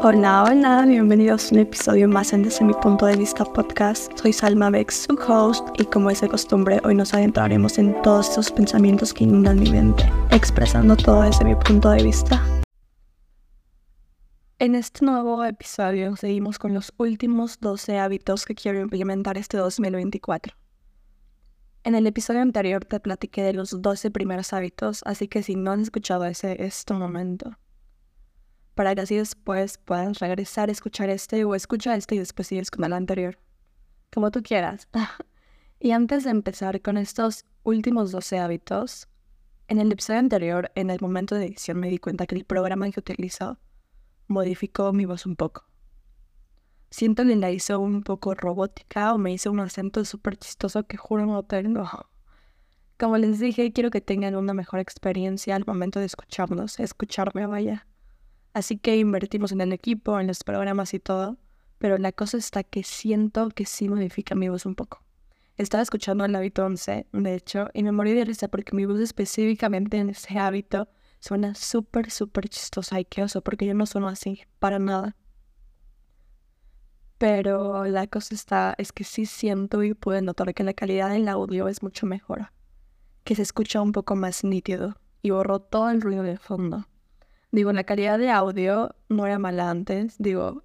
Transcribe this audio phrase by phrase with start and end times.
[0.00, 4.16] Hola, hola, bienvenidos a un episodio más en Desde mi punto de vista podcast.
[4.16, 8.28] Soy Salma Bex, su host, y como es de costumbre, hoy nos adentraremos en todos
[8.28, 12.40] estos pensamientos que inundan mi mente, expresando todo desde mi punto de vista.
[14.60, 20.54] En este nuevo episodio seguimos con los últimos 12 hábitos que quiero implementar este 2024.
[21.82, 25.72] En el episodio anterior te platiqué de los 12 primeros hábitos, así que si no
[25.72, 27.58] has escuchado ese, es tu momento
[28.78, 32.70] para que así después puedas regresar a escuchar este o escucha este y después sigues
[32.70, 33.36] con el anterior.
[34.14, 34.86] Como tú quieras.
[35.80, 39.08] y antes de empezar con estos últimos 12 hábitos,
[39.66, 42.88] en el episodio anterior, en el momento de edición, me di cuenta que el programa
[42.88, 43.58] que utilizo
[44.28, 45.64] modificó mi voz un poco.
[46.88, 50.96] Siento que la hizo un poco robótica o me hizo un acento súper chistoso que
[50.96, 51.90] juro no tengo.
[52.96, 57.84] Como les dije, quiero que tengan una mejor experiencia al momento de escucharnos, escucharme, vaya.
[58.58, 61.38] Así que invertimos en el equipo, en los programas y todo.
[61.78, 65.04] Pero la cosa está que siento que sí modifica mi voz un poco.
[65.56, 68.98] Estaba escuchando el hábito 11, de hecho, y me morí de risa porque mi voz
[68.98, 70.88] específicamente en ese hábito
[71.20, 75.14] suena súper, súper chistosa y qué oso, porque yo no sueno así, para nada.
[77.16, 81.28] Pero la cosa está, es que sí siento y puedo notar que la calidad del
[81.28, 82.50] audio es mucho mejor,
[83.22, 86.88] que se escucha un poco más nítido y borro todo el ruido de fondo.
[87.50, 90.16] Digo, la calidad de audio no era mala antes.
[90.18, 90.64] Digo,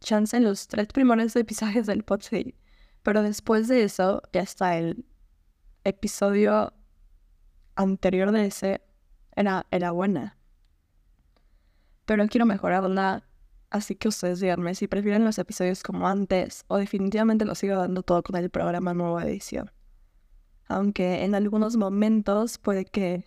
[0.00, 2.54] chance en los tres primeros episodios del podcast.
[3.02, 5.04] Pero después de eso, ya está el
[5.84, 6.72] episodio
[7.76, 8.82] anterior de ese.
[9.36, 10.36] Era, era buena.
[12.04, 13.24] Pero quiero mejorarla.
[13.70, 18.02] Así que ustedes díganme si prefieren los episodios como antes o definitivamente lo sigo dando
[18.02, 19.70] todo con el programa nueva edición.
[20.68, 23.24] Aunque en algunos momentos puede que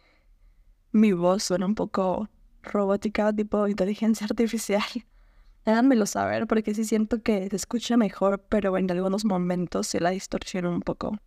[0.91, 2.27] mi voz suene un poco
[2.63, 4.83] robótica tipo inteligencia artificial.
[5.65, 10.09] Háganmelo saber porque sí siento que se escucha mejor, pero en algunos momentos se la
[10.09, 11.17] distorsiona un poco.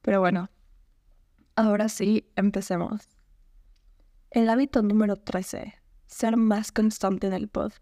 [0.00, 0.50] Pero bueno,
[1.54, 3.08] ahora sí, empecemos.
[4.30, 5.74] El hábito número 13.
[6.06, 7.72] Ser más constante en el pod.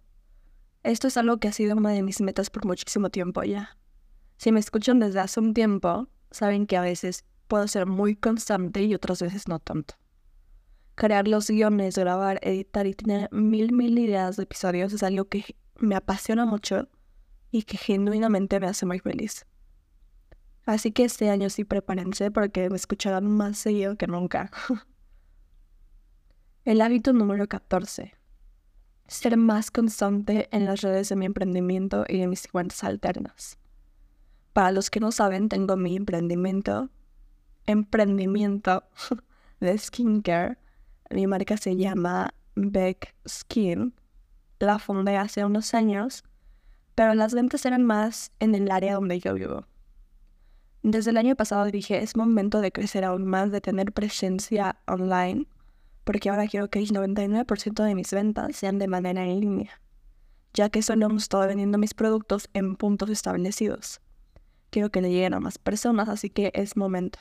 [0.83, 3.77] Esto es algo que ha sido una de mis metas por muchísimo tiempo ya.
[4.39, 8.83] Si me escuchan desde hace un tiempo, saben que a veces puedo ser muy constante
[8.83, 9.95] y otras veces no tanto
[10.99, 15.57] crear los guiones, grabar, editar y tener mil, mil ideas de episodios es algo que
[15.77, 16.89] me apasiona mucho
[17.53, 19.47] y que genuinamente me hace muy feliz.
[20.67, 24.51] Así que este año sí prepárense porque me escucharán más seguido que nunca.
[26.65, 28.13] El hábito número 14.
[29.07, 33.57] Ser más constante en las redes de mi emprendimiento y de mis cuentas alternas.
[34.53, 36.91] Para los que no saben, tengo mi emprendimiento,
[37.67, 38.83] emprendimiento
[39.61, 40.59] de skincare
[41.11, 43.95] mi marca se llama Beck Skin.
[44.59, 46.25] La fundé hace unos años,
[46.95, 49.67] pero las ventas eran más en el área donde yo vivo.
[50.83, 55.47] Desde el año pasado dije, es momento de crecer aún más, de tener presencia online,
[56.05, 59.81] porque ahora quiero que el 99% de mis ventas sean de manera en línea,
[60.55, 64.01] ya que solo hemos estado vendiendo mis productos en puntos establecidos.
[64.71, 67.19] Quiero que le lleguen a más personas, así que es momento.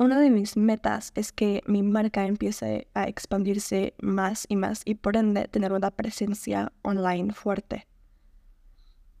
[0.00, 4.94] Una de mis metas es que mi marca empiece a expandirse más y más y
[4.94, 7.88] por ende tener una presencia online fuerte.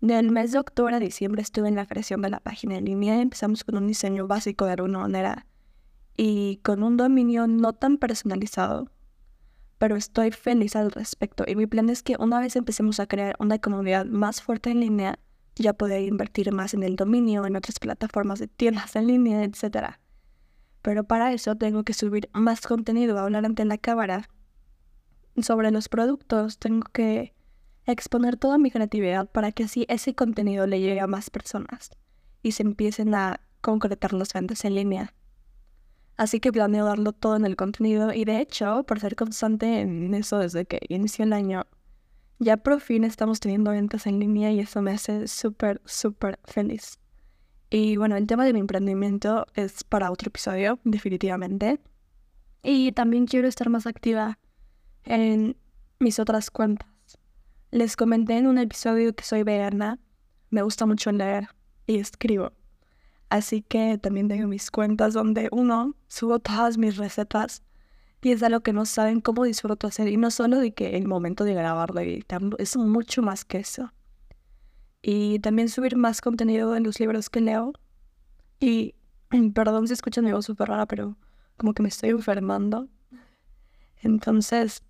[0.00, 3.20] Del mes de octubre a diciembre estuve en la creación de la página en línea.
[3.20, 5.46] Empezamos con un diseño básico de alguna manera
[6.16, 8.88] y con un dominio no tan personalizado,
[9.78, 13.34] pero estoy feliz al respecto y mi plan es que una vez empecemos a crear
[13.40, 15.18] una comunidad más fuerte en línea,
[15.56, 19.98] ya poder invertir más en el dominio, en otras plataformas de tiendas en línea, etcétera
[20.82, 24.28] pero para eso tengo que subir más contenido, hablar ante la cámara
[25.42, 27.34] sobre los productos, tengo que
[27.86, 31.90] exponer toda mi creatividad para que así ese contenido le llegue a más personas
[32.42, 35.14] y se empiecen a concretar las ventas en línea.
[36.16, 40.12] Así que planeo darlo todo en el contenido y de hecho, por ser constante en
[40.14, 41.66] eso desde que inició el año,
[42.40, 46.98] ya por fin estamos teniendo ventas en línea y eso me hace súper, súper feliz.
[47.70, 51.80] Y bueno, el tema de mi emprendimiento es para otro episodio, definitivamente.
[52.62, 54.38] Y también quiero estar más activa
[55.04, 55.56] en
[55.98, 56.88] mis otras cuentas.
[57.70, 59.98] Les comenté en un episodio que soy vegana,
[60.50, 61.48] me gusta mucho leer
[61.86, 62.52] y escribo.
[63.28, 67.62] Así que también tengo mis cuentas donde uno subo todas mis recetas
[68.22, 70.08] y es algo que no saben cómo disfruto hacer.
[70.08, 73.58] Y no solo de que el momento de grabarlo y editarlo, es mucho más que
[73.58, 73.92] eso
[75.02, 77.72] y también subir más contenido en los libros que leo.
[78.60, 78.94] Y
[79.54, 81.16] perdón si escuchan mi voz súper rara, pero
[81.56, 82.88] como que me estoy enfermando.
[84.02, 84.82] Entonces,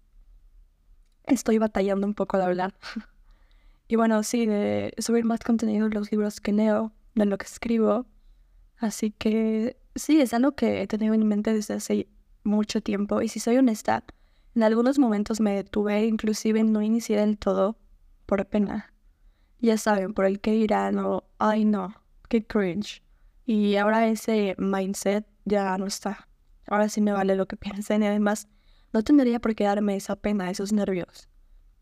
[1.25, 2.75] estoy batallando un poco de hablar.
[3.89, 7.47] y bueno, sí, de subir más contenido en los libros que leo, de lo que
[7.47, 8.07] escribo.
[8.77, 12.09] Así que sí, es algo que he tenido en mente desde hace
[12.45, 13.23] mucho tiempo.
[13.23, 14.05] Y si soy honesta,
[14.55, 17.77] en algunos momentos me detuve, inclusive no inicié del todo
[18.27, 18.93] por pena.
[19.61, 21.95] Ya saben, por el que irán o, ay no,
[22.29, 23.03] qué cringe.
[23.45, 26.29] Y ahora ese mindset ya no está.
[26.67, 28.49] Ahora sí me vale lo que piensen y además
[28.93, 31.29] no tendría por qué darme esa pena, esos nervios.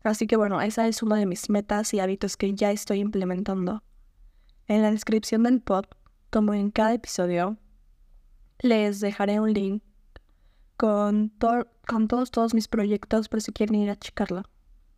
[0.03, 3.83] Así que bueno, esa es una de mis metas y hábitos que ya estoy implementando.
[4.67, 5.85] En la descripción del pod,
[6.29, 7.57] como en cada episodio,
[8.59, 9.83] les dejaré un link
[10.77, 11.33] con,
[11.87, 14.43] con todos, todos mis proyectos por si quieren ir a checarlo.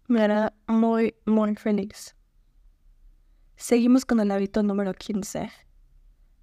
[0.08, 2.16] Me hará muy, muy feliz.
[3.61, 5.51] Seguimos con el hábito número 15.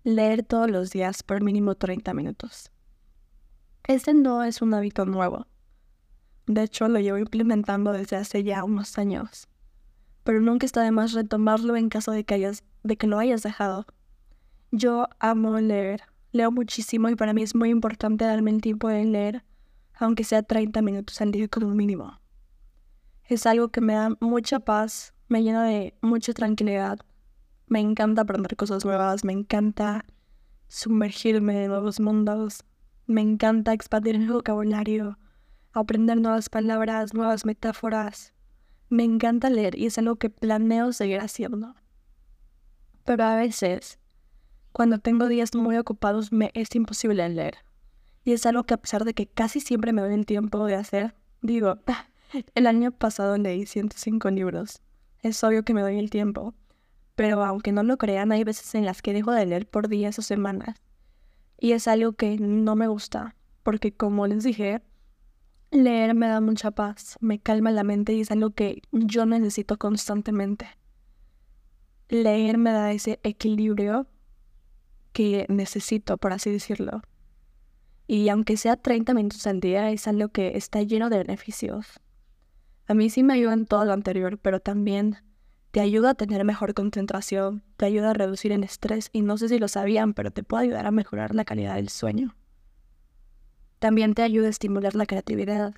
[0.04, 2.70] Leer todos los días por mínimo 30 minutos.
[3.84, 5.46] Este no es un hábito nuevo.
[6.46, 9.48] De hecho, lo llevo implementando desde hace ya unos años.
[10.24, 13.42] Pero nunca está de más retomarlo en caso de que, hayas, de que lo hayas
[13.42, 13.86] dejado.
[14.70, 16.02] Yo amo leer.
[16.32, 19.42] Leo muchísimo y para mí es muy importante darme el tiempo de leer,
[19.94, 22.20] aunque sea 30 minutos al día como mínimo.
[23.24, 27.00] Es algo que me da mucha paz, me llena de mucha tranquilidad.
[27.68, 30.04] Me encanta aprender cosas nuevas, me encanta
[30.68, 32.64] sumergirme en nuevos mundos,
[33.06, 35.18] me encanta expandir el vocabulario,
[35.72, 38.32] aprender nuevas palabras, nuevas metáforas.
[38.88, 41.74] Me encanta leer y es algo que planeo seguir haciendo.
[43.04, 43.98] Pero a veces,
[44.70, 47.56] cuando tengo días muy ocupados, me es imposible leer.
[48.22, 50.76] Y es algo que a pesar de que casi siempre me doy el tiempo de
[50.76, 51.78] hacer, digo,
[52.54, 54.82] el año pasado leí 105 libros.
[55.22, 56.54] Es obvio que me doy el tiempo.
[57.16, 60.18] Pero aunque no lo crean, hay veces en las que dejo de leer por días
[60.18, 60.80] o semanas.
[61.58, 64.82] Y es algo que no me gusta, porque como les dije,
[65.70, 69.78] Leer me da mucha paz, me calma la mente y es algo que yo necesito
[69.78, 70.66] constantemente.
[72.08, 74.06] Leer me da ese equilibrio
[75.12, 77.02] que necesito, por así decirlo.
[78.06, 82.00] Y aunque sea 30 minutos al día, es algo que está lleno de beneficios.
[82.86, 85.16] A mí sí me ayuda en todo lo anterior, pero también
[85.76, 89.50] te ayuda a tener mejor concentración, te ayuda a reducir el estrés y no sé
[89.50, 92.34] si lo sabían, pero te puede ayudar a mejorar la calidad del sueño.
[93.78, 95.74] También te ayuda a estimular la creatividad.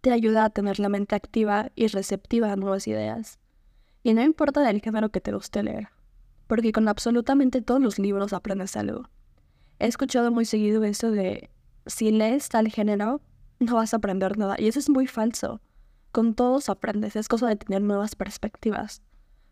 [0.00, 3.38] Te ayuda a tener la mente activa y receptiva a nuevas ideas.
[4.02, 5.88] Y no importa del género que te guste leer,
[6.46, 9.10] porque con absolutamente todos los libros aprendes algo.
[9.80, 11.50] He escuchado muy seguido eso de,
[11.84, 13.20] si lees tal género,
[13.60, 14.56] no vas a aprender nada.
[14.58, 15.60] Y eso es muy falso.
[16.12, 19.02] Con todos aprendes, es cosa de tener nuevas perspectivas.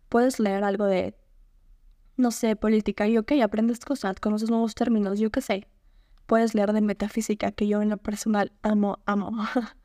[0.09, 1.15] Puedes leer algo de,
[2.17, 5.69] no sé, política y ok, aprendes cosas, conoces nuevos términos, yo qué sé
[6.27, 9.33] puedes leer de metafísica, que yo en lo personal amo, amo.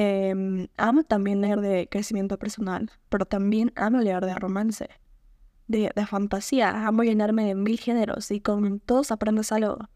[0.00, 4.88] Em, amo también leer de crecimiento personal, pero también amo leer de romance,
[5.66, 6.86] de, de fantasía.
[6.86, 9.88] Amo llenarme de mil géneros y con todos aprendes algo.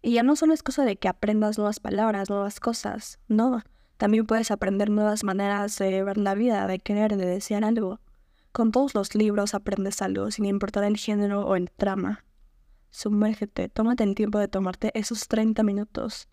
[0.00, 3.62] Y ya no solo es cosa de que aprendas nuevas palabras, nuevas cosas, no.
[4.00, 8.00] También puedes aprender nuevas maneras de ver la vida, de querer, de desear algo.
[8.50, 12.24] Con todos los libros aprendes algo, sin importar el género o el trama.
[12.88, 16.30] Sumérgete, tómate el tiempo de tomarte esos 30 minutos.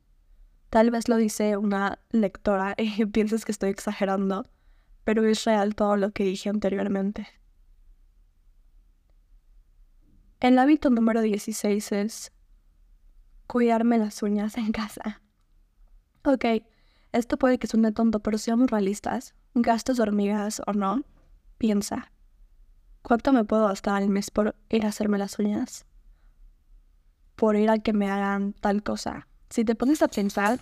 [0.70, 4.46] Tal vez lo dice una lectora y pienses que estoy exagerando,
[5.04, 7.28] pero es real todo lo que dije anteriormente.
[10.40, 12.32] El hábito número 16 es
[13.46, 15.22] cuidarme las uñas en casa.
[16.24, 16.46] Ok,
[17.12, 19.34] esto puede que suene tonto, pero seamos realistas.
[19.54, 21.04] Gastos de hormigas o no,
[21.58, 22.12] piensa.
[23.02, 25.86] ¿Cuánto me puedo gastar al mes por ir a hacerme las uñas?
[27.38, 29.28] por ir a que me hagan tal cosa.
[29.50, 30.60] Si te pones a pensar...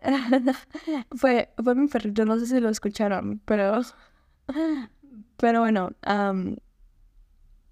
[1.16, 3.82] fue, fue mi perrito, no sé si lo escucharon, pero...
[5.36, 5.90] Pero bueno,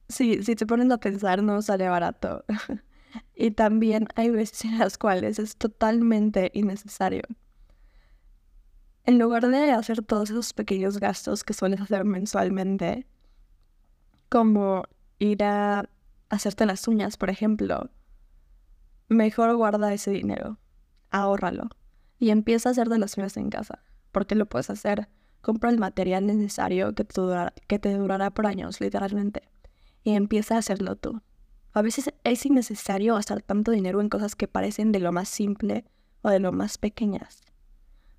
[0.09, 2.45] sí, si te pones a pensar no sale barato.
[3.35, 7.23] y también hay veces en las cuales es totalmente innecesario.
[9.05, 13.07] En lugar de hacer todos esos pequeños gastos que sueles hacer mensualmente,
[14.29, 14.85] como
[15.19, 15.89] ir a
[16.29, 17.91] hacerte las uñas, por ejemplo,
[19.09, 20.59] mejor guarda ese dinero,
[21.11, 21.69] ahórralo
[22.19, 25.09] y empieza a hacer de las uñas en casa, porque lo puedes hacer.
[25.41, 29.43] Compra el material necesario que te, durará, que te durará por años, literalmente,
[30.05, 31.21] y empieza a hacerlo tú.
[31.73, 35.85] A veces es innecesario gastar tanto dinero en cosas que parecen de lo más simple
[36.23, 37.43] o de lo más pequeñas.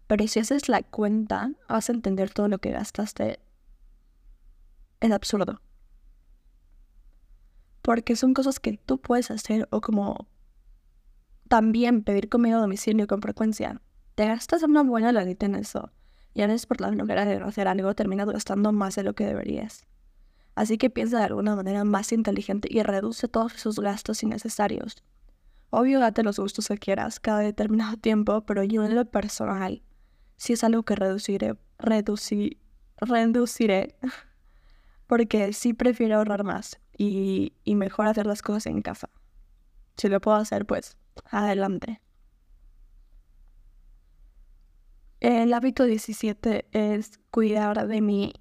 [0.07, 3.39] Pero si haces la cuenta, vas a entender todo lo que gastaste.
[5.00, 5.62] Es absurdo
[7.83, 10.27] porque son cosas que tú puedes hacer o como
[11.50, 13.81] también pedir comida a domicilio con frecuencia.
[14.15, 15.91] Te gastas una buena lanita en eso.
[16.33, 19.86] Y eres por la manera de hacer algo, terminas gastando más de lo que deberías.
[20.55, 25.03] Así que piensa de alguna manera más inteligente y reduce todos esos gastos innecesarios.
[25.69, 29.81] Obvio, date los gustos que quieras cada determinado tiempo, pero yo en lo personal,
[30.38, 32.60] si es algo que reduciré, reducir,
[32.98, 33.95] reduciré,
[35.07, 39.10] porque sí prefiero ahorrar más y, y mejor hacer las cosas en casa.
[39.98, 42.01] Si lo puedo hacer, pues adelante.
[45.19, 48.33] El hábito 17 es cuidar de mí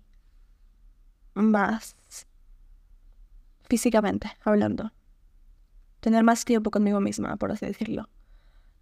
[1.34, 1.96] más
[3.68, 4.92] físicamente hablando.
[6.00, 8.08] Tener más tiempo conmigo misma, por así decirlo.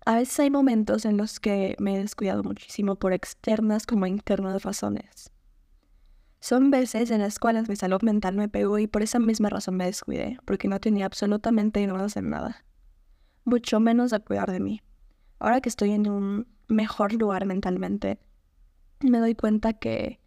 [0.06, 4.62] A veces hay momentos en los que me he descuidado muchísimo por externas como internas
[4.62, 5.30] razones.
[6.40, 9.76] Son veces en las cuales mi salud mental me pegó y por esa misma razón
[9.76, 12.64] me descuidé, porque no tenía absolutamente no hacer nada.
[13.44, 14.80] Mucho menos a cuidar de mí.
[15.38, 18.18] Ahora que estoy en un mejor lugar mentalmente,
[19.00, 20.19] me doy cuenta que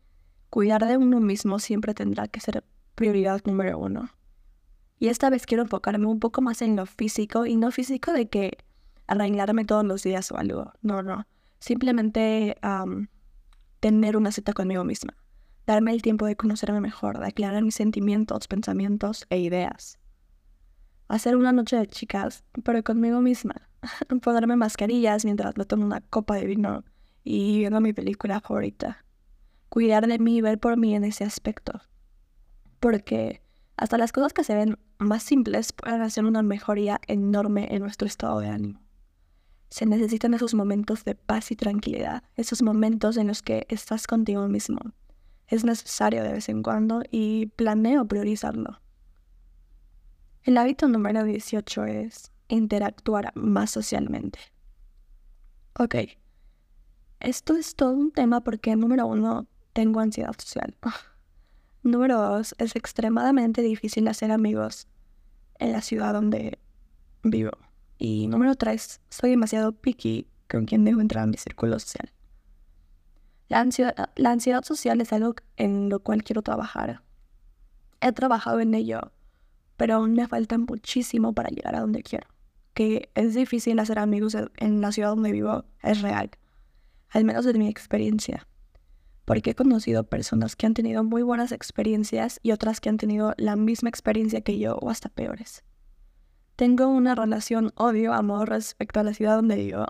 [0.53, 4.11] cuidar de uno mismo siempre tendrá que ser prioridad número uno.
[4.99, 8.29] Y esta vez quiero enfocarme un poco más en lo físico y no físico de
[8.29, 8.59] que
[9.07, 10.71] arreglarme todos los días o algo.
[10.83, 11.25] No, no.
[11.57, 12.55] Simplemente
[13.79, 15.15] tener una cita conmigo misma.
[15.65, 19.97] Darme el tiempo de conocerme mejor, de aclarar mis sentimientos, pensamientos e ideas.
[21.07, 23.55] Hacer una noche de chicas, pero conmigo misma.
[24.21, 26.83] Ponerme mascarillas mientras me tomo una copa de vino
[27.23, 29.03] y viendo mi película favorita.
[29.73, 31.81] Cuidar de mí y ver por mí en ese aspecto.
[32.79, 33.41] Porque
[33.75, 38.05] hasta las cosas que se ven más simples pueden hacer una mejoría enorme en nuestro
[38.05, 38.79] estado de ánimo.
[39.71, 44.47] Se necesitan esos momentos de paz y tranquilidad, esos momentos en los que estás contigo
[44.47, 44.77] mismo.
[45.47, 48.79] Es necesario de vez en cuando y planeo priorizarlo.
[50.43, 54.37] El hábito número 18 es interactuar más socialmente.
[55.79, 55.95] Ok,
[57.19, 60.75] esto es todo un tema porque número uno, tengo ansiedad social.
[61.83, 64.87] número dos, es extremadamente difícil hacer amigos
[65.59, 66.59] en la ciudad donde
[67.23, 67.51] vivo.
[67.97, 72.11] Y número tres, soy demasiado picky con quien dejo entrar a mi círculo social.
[73.49, 77.01] La ansiedad, la ansiedad social es algo en lo cual quiero trabajar.
[78.01, 79.11] He trabajado en ello,
[79.77, 82.27] pero aún me falta muchísimo para llegar a donde quiero.
[82.73, 86.31] Que es difícil hacer amigos en la ciudad donde vivo, es real.
[87.09, 88.47] Al menos de mi experiencia.
[89.25, 93.33] Porque he conocido personas que han tenido muy buenas experiencias y otras que han tenido
[93.37, 95.63] la misma experiencia que yo o hasta peores.
[96.55, 99.85] Tengo una relación odio-amor respecto a la ciudad donde vivo.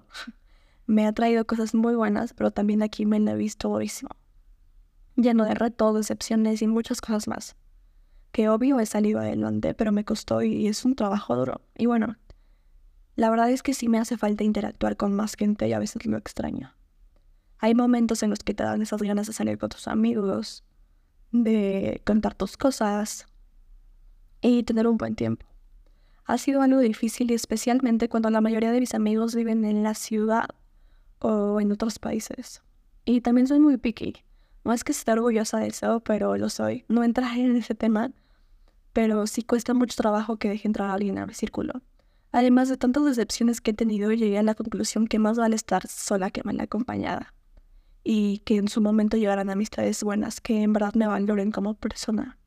[0.85, 4.11] me ha traído cosas muy buenas, pero también aquí me la he visto durísimo.
[5.15, 7.55] Lleno de retos, decepciones y muchas cosas más.
[8.31, 11.61] Que obvio he salido adelante, pero me costó y es un trabajo duro.
[11.77, 12.17] Y bueno,
[13.15, 16.05] la verdad es que sí me hace falta interactuar con más gente y a veces
[16.05, 16.73] lo extraño.
[17.63, 20.63] Hay momentos en los que te dan esas ganas de salir con tus amigos,
[21.31, 23.25] de contar tus cosas
[24.41, 25.45] y tener un buen tiempo
[26.25, 30.47] ha sido algo difícil especialmente cuando la mayoría de mis amigos viven en la ciudad
[31.19, 32.61] o en otros países.
[33.05, 34.23] Y también soy muy picky.
[34.63, 36.85] No es que esté orgullosa de eso, pero lo soy.
[36.87, 38.11] No entraré en ese tema,
[38.93, 41.81] pero sí cuesta mucho trabajo que deje entrar a alguien a mi círculo.
[42.31, 45.85] Además de tantas decepciones que he tenido, llegué a la conclusión que más vale estar
[45.87, 47.33] sola que mal acompañada.
[48.03, 52.37] Y que en su momento llegarán amistades buenas que en verdad me valoren como persona.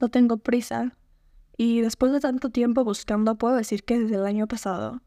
[0.00, 0.96] No tengo prisa,
[1.56, 5.00] y después de tanto tiempo buscando, puedo decir que desde el año pasado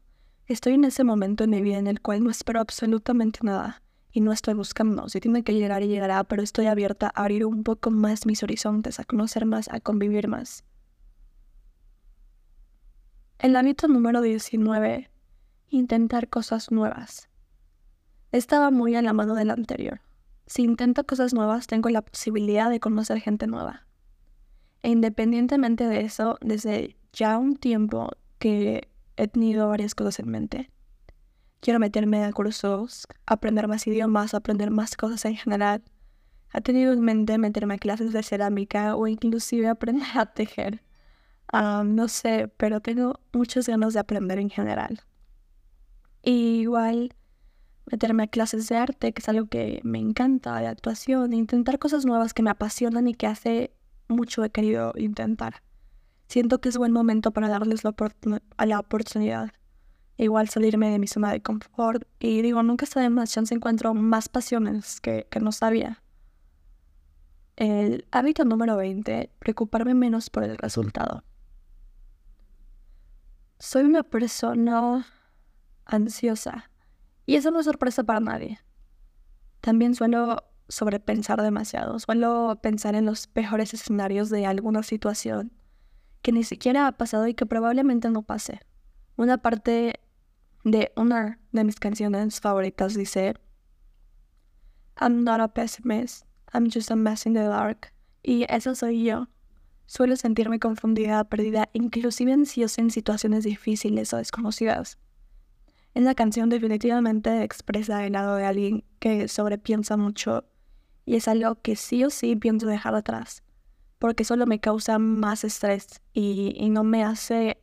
[0.46, 4.20] estoy en ese momento en mi vida en el cual no espero absolutamente nada y
[4.20, 5.08] no estoy buscando.
[5.08, 8.42] Si tiene que llegar y llegará, pero estoy abierta a abrir un poco más mis
[8.42, 10.64] horizontes, a conocer más, a convivir más.
[13.38, 15.08] El hábito número 19.
[15.68, 17.29] Intentar cosas nuevas.
[18.32, 20.00] Estaba muy a la mano del anterior.
[20.46, 23.86] Si intento cosas nuevas, tengo la posibilidad de conocer gente nueva.
[24.82, 30.70] E independientemente de eso, desde ya un tiempo que he tenido varias cosas en mente.
[31.60, 35.82] Quiero meterme a cursos, aprender más idiomas, aprender más cosas en general.
[36.54, 40.82] He tenido en mente meterme a clases de cerámica o inclusive aprender a tejer.
[41.52, 45.00] Ah, no sé, pero tengo muchas ganas de aprender en general.
[46.22, 47.14] Igual
[47.90, 52.04] meterme a clases de arte, que es algo que me encanta, de actuación, intentar cosas
[52.04, 53.72] nuevas que me apasionan y que hace
[54.08, 55.62] mucho he querido intentar.
[56.28, 57.94] Siento que es buen momento para darles la,
[58.64, 59.50] la oportunidad.
[60.16, 64.28] Igual salirme de mi zona de confort y digo, nunca está de más encuentro más
[64.28, 66.02] pasiones que, que no sabía.
[67.56, 71.24] El hábito número 20, preocuparme menos por el resultado.
[73.58, 75.06] soy una persona
[75.84, 76.69] ansiosa.
[77.26, 78.58] Y eso no es sorpresa para nadie.
[79.60, 81.98] También suelo sobrepensar demasiado.
[81.98, 85.52] Suelo pensar en los peores escenarios de alguna situación
[86.22, 88.60] que ni siquiera ha pasado y que probablemente no pase.
[89.16, 90.00] Una parte
[90.64, 93.34] de una de mis canciones favoritas dice,
[95.00, 97.92] I'm not a pessimist, I'm just a mess in the dark.
[98.22, 99.28] Y eso soy yo.
[99.86, 104.98] Suelo sentirme confundida, perdida, inclusive ansiosa en situaciones difíciles o desconocidas.
[105.94, 110.44] En la canción definitivamente expresa el lado de alguien que sobrepiensa mucho
[111.04, 113.42] y es algo que sí o sí pienso dejar atrás,
[113.98, 117.60] porque solo me causa más estrés y, y no me hace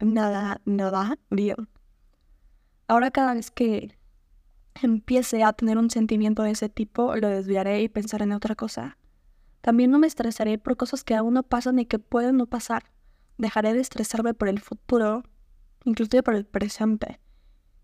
[0.00, 1.68] nada, nada bien.
[2.88, 3.96] Ahora cada vez que
[4.82, 8.98] empiece a tener un sentimiento de ese tipo, lo desviaré y pensaré en otra cosa.
[9.62, 12.84] También no me estresaré por cosas que aún no pasan y que pueden no pasar.
[13.38, 15.24] Dejaré de estresarme por el futuro,
[15.84, 17.18] inclusive por el presente,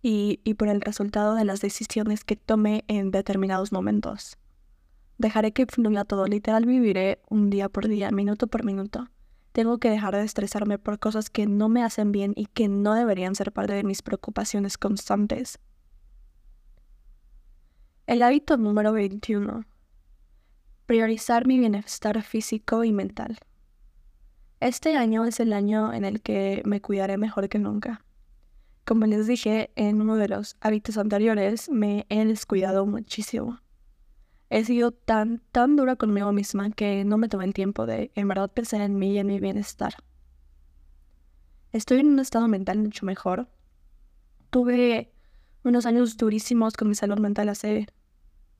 [0.02, 4.36] y, por el resultado de las decisiones que tome en determinados momentos.
[5.18, 9.08] Dejaré que fluya todo, literal viviré un día por día, minuto por minuto.
[9.52, 12.94] Tengo que dejar de estresarme por cosas que no me hacen bien y que no
[12.94, 15.58] deberían ser parte de mis preocupaciones constantes.
[18.06, 19.64] El hábito número 21
[20.92, 23.38] priorizar mi bienestar físico y mental.
[24.60, 28.04] Este año es el año en el que me cuidaré mejor que nunca.
[28.84, 33.60] Como les dije en uno de los hábitos anteriores, me he descuidado muchísimo.
[34.50, 38.28] He sido tan, tan dura conmigo misma que no me tomé el tiempo de en
[38.28, 39.94] verdad pensar en mí y en mi bienestar.
[41.72, 43.48] Estoy en un estado mental mucho mejor.
[44.50, 45.12] Tuve
[45.64, 47.86] unos años durísimos con mi salud mental hace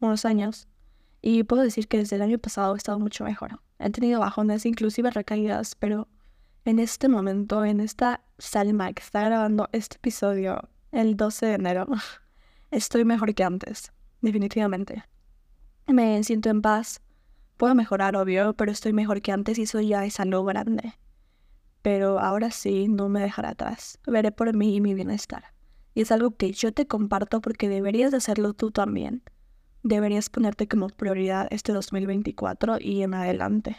[0.01, 0.69] unos años
[1.21, 3.61] y puedo decir que desde el año pasado he estado mucho mejor.
[3.79, 6.09] He tenido bajones, inclusive recaídas, pero
[6.65, 11.87] en este momento, en esta Salma que está grabando este episodio el 12 de enero,
[12.71, 15.05] estoy mejor que antes, definitivamente.
[15.87, 17.01] Me siento en paz.
[17.57, 20.95] Puedo mejorar, obvio, pero estoy mejor que antes y eso ya es algo grande.
[21.83, 23.99] Pero ahora sí, no me dejaré atrás.
[24.07, 25.45] Veré por mí y mi bienestar.
[25.95, 29.23] Y es algo que yo te comparto porque deberías de hacerlo tú también
[29.83, 33.77] deberías ponerte como prioridad este 2024 y en adelante.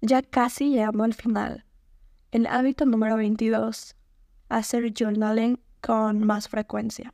[0.00, 1.64] Ya casi llegamos al final.
[2.30, 3.96] El hábito número 22,
[4.48, 7.12] hacer journaling con más frecuencia.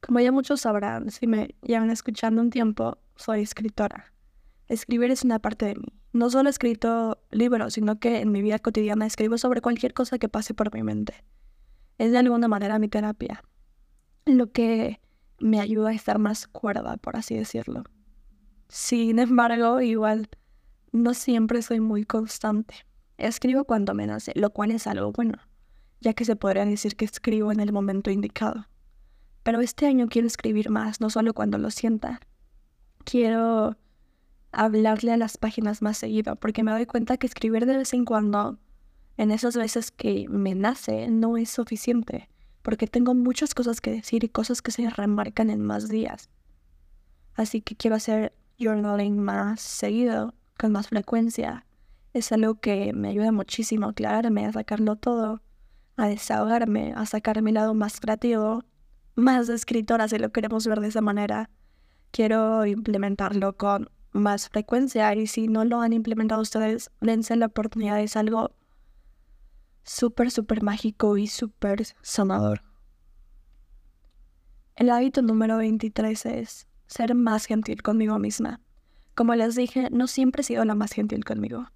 [0.00, 4.12] Como ya muchos sabrán, si me llevan escuchando un tiempo, soy escritora.
[4.68, 6.00] Escribir es una parte de mí.
[6.14, 10.18] No solo he escrito libros, sino que en mi vida cotidiana escribo sobre cualquier cosa
[10.18, 11.24] que pase por mi mente.
[11.98, 13.44] Es de alguna manera mi terapia.
[14.24, 15.00] Lo que
[15.40, 17.84] me ayuda a estar más cuerda, por así decirlo.
[18.68, 20.30] Sin embargo, igual
[20.92, 22.74] no siempre soy muy constante.
[23.18, 25.38] Escribo cuando me nace, lo cual es algo bueno,
[26.00, 28.66] ya que se podría decir que escribo en el momento indicado.
[29.42, 32.20] Pero este año quiero escribir más, no solo cuando lo sienta.
[33.04, 33.76] Quiero
[34.52, 38.04] hablarle a las páginas más seguido, porque me doy cuenta que escribir de vez en
[38.04, 38.58] cuando,
[39.16, 42.28] en esas veces que me nace, no es suficiente
[42.62, 46.30] porque tengo muchas cosas que decir y cosas que se remarcan en más días.
[47.34, 51.66] Así que quiero hacer journaling más seguido, con más frecuencia.
[52.12, 55.42] Es algo que me ayuda muchísimo a aclararme, a sacarlo todo,
[55.96, 58.64] a desahogarme, a sacar mi lado más creativo,
[59.14, 61.50] más de escritora si lo queremos ver de esa manera.
[62.10, 68.00] Quiero implementarlo con más frecuencia y si no lo han implementado ustedes, dense la oportunidad,
[68.00, 68.54] es algo
[69.84, 72.62] súper, súper mágico y súper sanador.
[74.74, 78.60] El hábito número 23 es ser más gentil conmigo misma.
[79.14, 81.66] Como les dije, no siempre he sido la más gentil conmigo.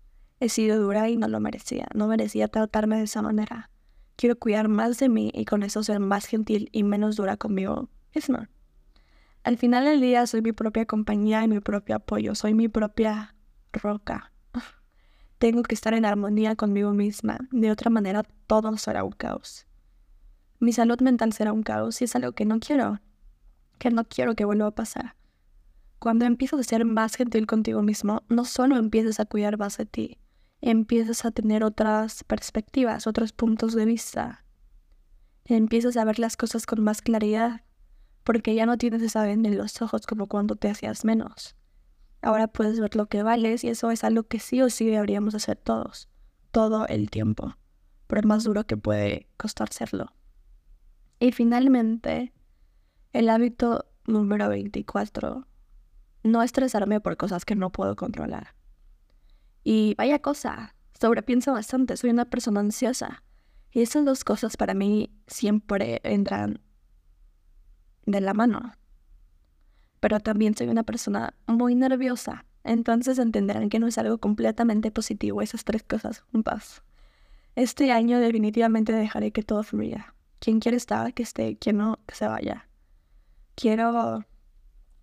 [0.40, 1.86] He sido dura y no lo merecía.
[1.94, 3.70] No merecía tratarme de esa manera.
[4.16, 7.90] Quiero cuidar más de mí y con eso ser más gentil y menos dura conmigo
[8.14, 8.48] misma.
[9.44, 12.34] Al final del día soy mi propia compañía y mi propio apoyo.
[12.34, 13.34] Soy mi propia
[13.72, 14.32] roca.
[15.38, 17.38] Tengo que estar en armonía conmigo misma.
[17.50, 19.66] De otra manera, todo será un caos.
[20.58, 22.98] Mi salud mental será un caos y es algo que no quiero.
[23.78, 25.14] Que no quiero que vuelva a pasar.
[25.98, 29.86] Cuando empiezas a ser más gentil contigo mismo, no solo empiezas a cuidar más de
[29.86, 30.18] ti,
[30.60, 34.44] empiezas a tener otras perspectivas, otros puntos de vista.
[35.44, 37.62] Empiezas a ver las cosas con más claridad,
[38.24, 41.56] porque ya no tienes esa venda en los ojos como cuando te hacías menos.
[42.20, 45.34] Ahora puedes ver lo que vales y eso es algo que sí o sí deberíamos
[45.34, 46.08] hacer todos,
[46.50, 47.54] todo el tiempo,
[48.08, 50.12] es más duro que puede costar serlo.
[51.20, 52.32] Y finalmente,
[53.12, 55.46] el hábito número 24,
[56.26, 58.54] no estresarme por cosas que no puedo controlar.
[59.64, 63.22] Y vaya cosa, Sobrepienso bastante, soy una persona ansiosa.
[63.70, 66.60] Y esas dos cosas para mí siempre entran
[68.06, 68.72] de la mano.
[70.00, 72.46] Pero también soy una persona muy nerviosa.
[72.64, 76.82] Entonces entenderán que no es algo completamente positivo esas tres cosas juntas.
[77.54, 80.14] Este año definitivamente dejaré que todo fluya.
[80.38, 81.56] Quien quiere estar, que esté.
[81.58, 82.68] Quien no, que se vaya.
[83.54, 84.24] Quiero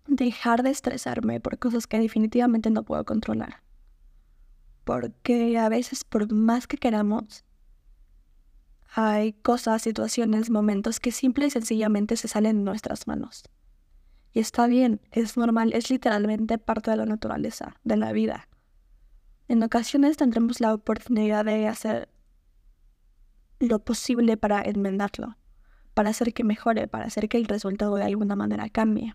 [0.06, 3.62] dejar de estresarme por cosas que definitivamente no puedo controlar.
[4.84, 7.44] Porque a veces, por más que queramos,
[8.94, 13.44] hay cosas, situaciones, momentos que simple y sencillamente se salen de nuestras manos.
[14.32, 18.48] Y está bien, es normal, es literalmente parte de la naturaleza, de la vida.
[19.48, 22.08] En ocasiones tendremos la oportunidad de hacer
[23.60, 25.36] lo posible para enmendarlo,
[25.94, 29.14] para hacer que mejore, para hacer que el resultado de alguna manera cambie.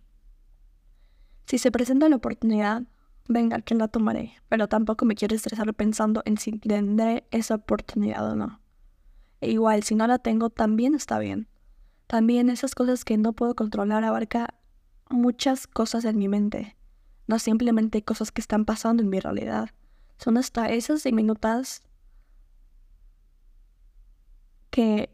[1.49, 2.83] Si se presenta la oportunidad,
[3.27, 8.23] venga, que la tomaré, pero tampoco me quiero estresar pensando en si tendré esa oportunidad
[8.31, 8.61] o no.
[9.41, 11.47] E igual, si no la tengo, también está bien.
[12.05, 14.53] También esas cosas que no puedo controlar abarca
[15.09, 16.77] muchas cosas en mi mente,
[17.25, 19.71] no simplemente cosas que están pasando en mi realidad.
[20.19, 21.81] Son hasta esas diminutas
[24.69, 25.09] que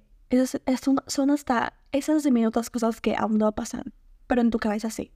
[1.08, 3.94] son hasta esas diminutas cosas que aún no pasan,
[4.28, 5.14] pero en tu cabeza sí.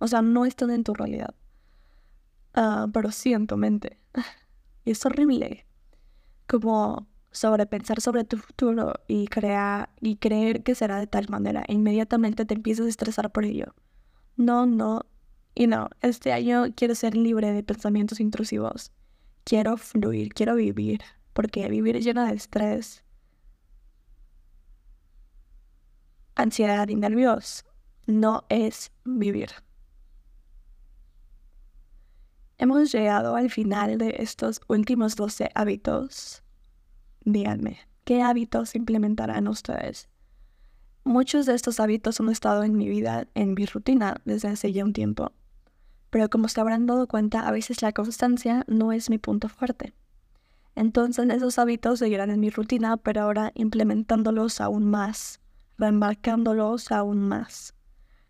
[0.00, 1.34] O sea, no están en tu realidad.
[2.54, 4.00] Ah, pero sí en tu mente.
[4.84, 5.66] Y es horrible.
[6.48, 11.64] Como sobrepensar sobre tu futuro y, crear, y creer que será de tal manera.
[11.68, 13.74] Inmediatamente te empiezas a estresar por ello.
[14.36, 15.06] No, no.
[15.54, 18.92] Y no, este año quiero ser libre de pensamientos intrusivos.
[19.44, 21.02] Quiero fluir, quiero vivir.
[21.34, 23.04] Porque vivir lleno de estrés,
[26.34, 27.64] ansiedad y nervios
[28.06, 29.50] no es vivir.
[32.62, 36.42] Hemos llegado al final de estos últimos 12 hábitos
[37.24, 40.10] díganme, ¿qué hábitos implementarán ustedes?
[41.02, 44.84] Muchos de estos hábitos han estado en mi vida, en mi rutina, desde hace ya
[44.84, 45.32] un tiempo.
[46.10, 49.94] Pero como se habrán dado cuenta, a veces la constancia no es mi punto fuerte.
[50.74, 55.40] Entonces esos hábitos seguirán en mi rutina, pero ahora implementándolos aún más,
[55.78, 57.74] reembarcándolos aún más.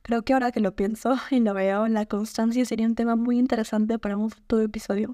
[0.03, 3.39] Creo que ahora que lo pienso y lo veo, la constancia sería un tema muy
[3.39, 5.13] interesante para un futuro episodio.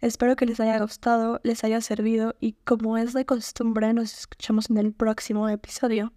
[0.00, 4.70] Espero que les haya gustado, les haya servido y como es de costumbre nos escuchamos
[4.70, 6.14] en el próximo episodio.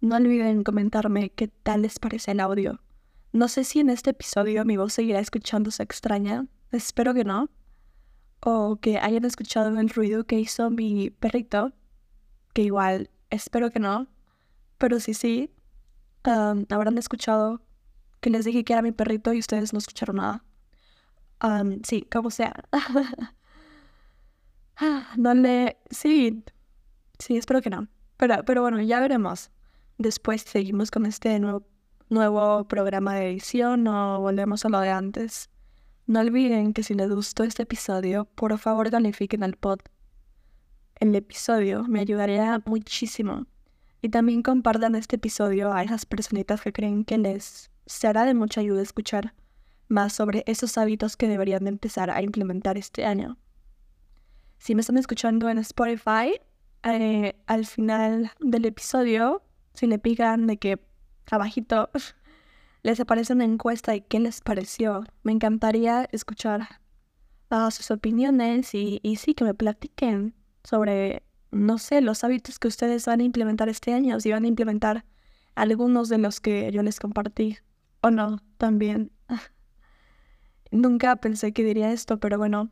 [0.00, 2.80] No olviden comentarme qué tal les parece el audio.
[3.32, 7.50] No sé si en este episodio mi voz seguirá escuchándose extraña, espero que no.
[8.38, 11.72] O que hayan escuchado el ruido que hizo mi perrito,
[12.52, 14.06] que igual espero que no.
[14.84, 15.50] Pero si sí,
[16.24, 17.62] habrán escuchado
[18.20, 20.44] que les dije que era mi perrito y ustedes no escucharon nada
[21.84, 22.52] sí, como sea.
[25.16, 25.78] no le...
[25.88, 26.44] Sí,
[27.18, 27.88] sí, espero que no.
[28.18, 29.50] Pero, pero bueno, ya veremos.
[29.96, 31.66] Después seguimos con este nuevo,
[32.10, 35.48] nuevo programa de edición o volvemos a lo de antes.
[36.06, 39.78] No olviden que si les gustó este episodio, por favor califiquen al pod.
[41.00, 43.46] El episodio me ayudaría muchísimo.
[44.04, 48.60] Y también compartan este episodio a esas personitas que creen que les será de mucha
[48.60, 49.32] ayuda escuchar
[49.88, 53.38] más sobre esos hábitos que deberían empezar a implementar este año.
[54.58, 56.38] Si me están escuchando en Spotify,
[56.82, 60.78] eh, al final del episodio, si le pican de que
[61.30, 61.88] abajito
[62.82, 66.82] les aparece una encuesta de qué les pareció, me encantaría escuchar
[67.70, 71.22] sus opiniones y, y sí que me platiquen sobre,
[71.54, 75.04] no sé, los hábitos que ustedes van a implementar este año, si van a implementar
[75.54, 77.58] algunos de los que yo les compartí
[78.00, 79.12] o no, también.
[80.70, 82.70] Nunca pensé que diría esto, pero bueno,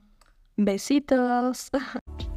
[0.57, 1.71] besitos.